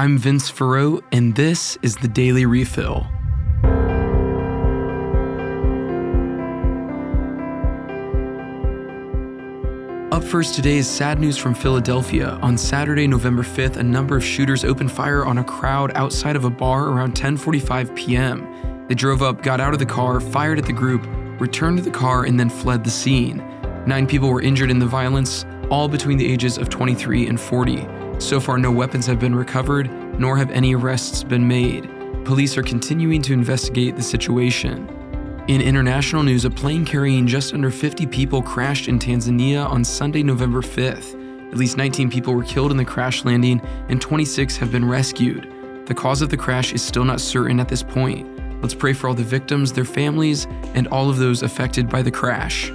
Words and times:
I'm 0.00 0.16
Vince 0.16 0.48
Farrow, 0.48 1.02
and 1.12 1.34
this 1.34 1.76
is 1.82 1.94
the 1.94 2.08
Daily 2.08 2.46
Refill. 2.46 3.06
Up 10.10 10.24
first 10.24 10.54
today 10.54 10.78
is 10.78 10.88
sad 10.88 11.20
news 11.20 11.36
from 11.36 11.52
Philadelphia. 11.52 12.38
On 12.40 12.56
Saturday, 12.56 13.06
November 13.06 13.42
5th, 13.42 13.76
a 13.76 13.82
number 13.82 14.16
of 14.16 14.24
shooters 14.24 14.64
opened 14.64 14.90
fire 14.90 15.26
on 15.26 15.36
a 15.36 15.44
crowd 15.44 15.92
outside 15.94 16.34
of 16.34 16.46
a 16.46 16.50
bar 16.50 16.88
around 16.88 17.14
10:45 17.14 17.94
p.m. 17.94 18.86
They 18.88 18.94
drove 18.94 19.20
up, 19.20 19.42
got 19.42 19.60
out 19.60 19.74
of 19.74 19.80
the 19.80 19.84
car, 19.84 20.18
fired 20.18 20.58
at 20.58 20.64
the 20.64 20.72
group, 20.72 21.06
returned 21.38 21.76
to 21.76 21.84
the 21.84 21.90
car, 21.90 22.24
and 22.24 22.40
then 22.40 22.48
fled 22.48 22.84
the 22.84 22.90
scene. 22.90 23.44
Nine 23.86 24.06
people 24.06 24.30
were 24.30 24.40
injured 24.40 24.70
in 24.70 24.78
the 24.78 24.86
violence, 24.86 25.44
all 25.68 25.88
between 25.88 26.16
the 26.16 26.32
ages 26.32 26.56
of 26.56 26.70
23 26.70 27.26
and 27.26 27.38
40. 27.38 27.99
So 28.20 28.38
far, 28.38 28.58
no 28.58 28.70
weapons 28.70 29.06
have 29.06 29.18
been 29.18 29.34
recovered, 29.34 29.90
nor 30.20 30.36
have 30.36 30.50
any 30.50 30.74
arrests 30.74 31.24
been 31.24 31.48
made. 31.48 31.90
Police 32.26 32.56
are 32.58 32.62
continuing 32.62 33.22
to 33.22 33.32
investigate 33.32 33.96
the 33.96 34.02
situation. 34.02 34.86
In 35.48 35.62
international 35.62 36.22
news, 36.22 36.44
a 36.44 36.50
plane 36.50 36.84
carrying 36.84 37.26
just 37.26 37.54
under 37.54 37.70
50 37.70 38.06
people 38.06 38.42
crashed 38.42 38.88
in 38.88 38.98
Tanzania 38.98 39.66
on 39.68 39.82
Sunday, 39.82 40.22
November 40.22 40.60
5th. 40.60 41.16
At 41.50 41.56
least 41.56 41.78
19 41.78 42.10
people 42.10 42.34
were 42.34 42.44
killed 42.44 42.70
in 42.70 42.76
the 42.76 42.84
crash 42.84 43.24
landing, 43.24 43.60
and 43.88 44.00
26 44.00 44.58
have 44.58 44.70
been 44.70 44.86
rescued. 44.86 45.50
The 45.86 45.94
cause 45.94 46.20
of 46.20 46.28
the 46.28 46.36
crash 46.36 46.74
is 46.74 46.82
still 46.82 47.04
not 47.04 47.22
certain 47.22 47.58
at 47.58 47.68
this 47.68 47.82
point. 47.82 48.28
Let's 48.60 48.74
pray 48.74 48.92
for 48.92 49.08
all 49.08 49.14
the 49.14 49.24
victims, 49.24 49.72
their 49.72 49.86
families, 49.86 50.46
and 50.74 50.86
all 50.88 51.08
of 51.08 51.16
those 51.16 51.42
affected 51.42 51.88
by 51.88 52.02
the 52.02 52.10
crash. 52.10 52.70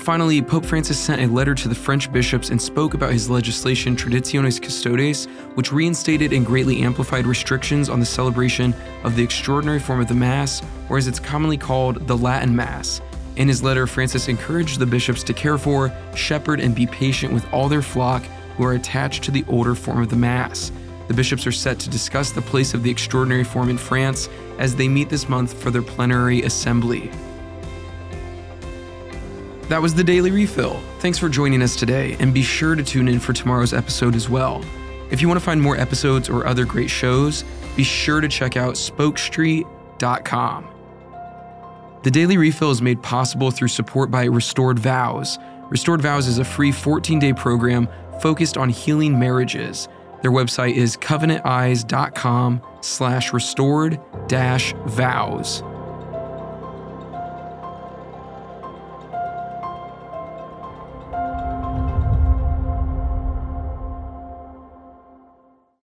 Finally, 0.00 0.40
Pope 0.40 0.64
Francis 0.64 0.98
sent 0.98 1.20
a 1.20 1.26
letter 1.26 1.54
to 1.54 1.68
the 1.68 1.74
French 1.74 2.10
bishops 2.10 2.48
and 2.48 2.60
spoke 2.60 2.94
about 2.94 3.12
his 3.12 3.28
legislation 3.28 3.94
Traditionis 3.94 4.60
Custodes, 4.60 5.26
which 5.56 5.72
reinstated 5.72 6.32
and 6.32 6.46
greatly 6.46 6.80
amplified 6.80 7.26
restrictions 7.26 7.90
on 7.90 8.00
the 8.00 8.06
celebration 8.06 8.74
of 9.04 9.14
the 9.14 9.22
extraordinary 9.22 9.78
form 9.78 10.00
of 10.00 10.08
the 10.08 10.14
Mass, 10.14 10.62
or 10.88 10.96
as 10.96 11.06
it's 11.06 11.20
commonly 11.20 11.58
called, 11.58 12.06
the 12.06 12.16
Latin 12.16 12.56
Mass. 12.56 13.02
In 13.36 13.46
his 13.46 13.62
letter, 13.62 13.86
Francis 13.86 14.28
encouraged 14.28 14.78
the 14.78 14.86
bishops 14.86 15.22
to 15.22 15.34
care 15.34 15.58
for, 15.58 15.92
shepherd, 16.16 16.60
and 16.60 16.74
be 16.74 16.86
patient 16.86 17.34
with 17.34 17.46
all 17.52 17.68
their 17.68 17.82
flock 17.82 18.24
who 18.56 18.64
are 18.64 18.72
attached 18.72 19.22
to 19.24 19.30
the 19.30 19.44
older 19.48 19.74
form 19.74 20.00
of 20.00 20.08
the 20.08 20.16
Mass. 20.16 20.72
The 21.08 21.14
bishops 21.14 21.46
are 21.46 21.52
set 21.52 21.78
to 21.78 21.90
discuss 21.90 22.32
the 22.32 22.40
place 22.40 22.72
of 22.72 22.82
the 22.82 22.90
extraordinary 22.90 23.44
form 23.44 23.68
in 23.68 23.78
France 23.78 24.30
as 24.58 24.74
they 24.74 24.88
meet 24.88 25.10
this 25.10 25.28
month 25.28 25.52
for 25.52 25.70
their 25.70 25.82
plenary 25.82 26.42
assembly. 26.42 27.10
That 29.70 29.80
was 29.80 29.94
the 29.94 30.02
Daily 30.02 30.32
Refill. 30.32 30.82
Thanks 30.98 31.16
for 31.16 31.28
joining 31.28 31.62
us 31.62 31.76
today, 31.76 32.16
and 32.18 32.34
be 32.34 32.42
sure 32.42 32.74
to 32.74 32.82
tune 32.82 33.06
in 33.06 33.20
for 33.20 33.32
tomorrow's 33.32 33.72
episode 33.72 34.16
as 34.16 34.28
well. 34.28 34.64
If 35.12 35.22
you 35.22 35.28
want 35.28 35.38
to 35.38 35.44
find 35.44 35.62
more 35.62 35.76
episodes 35.76 36.28
or 36.28 36.44
other 36.44 36.64
great 36.64 36.90
shows, 36.90 37.44
be 37.76 37.84
sure 37.84 38.20
to 38.20 38.26
check 38.26 38.56
out 38.56 38.74
spokestreet.com. 38.74 40.68
The 42.02 42.10
Daily 42.10 42.36
Refill 42.36 42.72
is 42.72 42.82
made 42.82 43.00
possible 43.00 43.52
through 43.52 43.68
support 43.68 44.10
by 44.10 44.24
Restored 44.24 44.80
Vows. 44.80 45.38
Restored 45.68 46.02
Vows 46.02 46.26
is 46.26 46.38
a 46.38 46.44
free 46.44 46.72
14 46.72 47.20
day 47.20 47.32
program 47.32 47.88
focused 48.20 48.58
on 48.58 48.70
healing 48.70 49.20
marriages. 49.20 49.86
Their 50.22 50.32
website 50.32 50.74
is 50.74 50.96
covenanteyes.com 50.96 52.60
slash 52.80 53.32
restored 53.32 54.00
dash 54.26 54.74
vows. 54.86 55.62